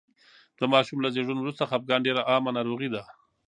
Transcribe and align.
د 0.59 0.61
ماشوم 0.73 0.97
له 1.01 1.09
زېږون 1.15 1.37
وروسته 1.39 1.63
خپګان 1.69 1.99
ډېره 2.07 2.21
عامه 2.29 2.51
ناروغي 2.57 2.89
ده. 2.95 3.03